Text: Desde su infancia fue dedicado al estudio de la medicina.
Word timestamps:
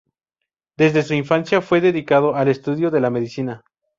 Desde 0.77 1.03
su 1.03 1.13
infancia 1.13 1.61
fue 1.61 1.79
dedicado 1.79 2.33
al 2.35 2.47
estudio 2.47 2.89
de 2.89 3.01
la 3.01 3.11
medicina. 3.11 3.63